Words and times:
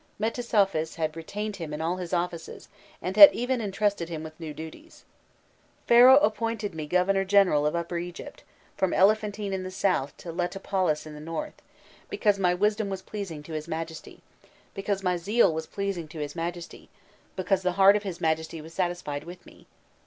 Metesouphis 0.19 0.95
had 0.95 1.15
retained 1.15 1.57
him 1.57 1.75
in 1.75 1.79
all 1.79 1.97
his 1.97 2.11
offices, 2.11 2.69
and 3.03 3.15
had 3.15 3.31
even 3.33 3.61
entrusted 3.61 4.09
him 4.09 4.23
with 4.23 4.39
new 4.39 4.51
duties. 4.51 5.05
"Pharaoh 5.85 6.17
appointed 6.17 6.73
me 6.73 6.87
governor 6.87 7.23
general 7.23 7.67
of 7.67 7.75
Upper 7.75 7.99
Egypt, 7.99 8.43
from 8.75 8.95
Elephantine 8.95 9.53
in 9.53 9.61
the 9.61 9.69
south 9.69 10.17
to 10.17 10.31
Letopolis 10.33 11.05
in 11.05 11.13
the 11.13 11.19
north, 11.19 11.61
because 12.09 12.39
my 12.39 12.55
wisdom 12.55 12.89
was 12.89 13.03
pleasing 13.03 13.43
to 13.43 13.53
his 13.53 13.67
Majesty, 13.67 14.23
because 14.73 15.03
my 15.03 15.17
zeal 15.17 15.53
was 15.53 15.67
pleasing 15.67 16.07
to 16.07 16.17
his 16.19 16.35
Majesty, 16.35 16.89
because 17.35 17.61
the 17.61 17.73
heart 17.73 17.95
of 17.95 18.01
his 18.01 18.19
Majesty 18.19 18.59
was 18.59 18.73
satisfied 18.73 19.23
with 19.23 19.45
me.... 19.45 19.67